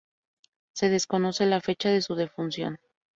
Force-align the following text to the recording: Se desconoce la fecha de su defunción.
Se 0.73 0.89
desconoce 0.89 1.45
la 1.45 1.61
fecha 1.61 1.89
de 1.89 2.01
su 2.01 2.15
defunción. 2.15 2.79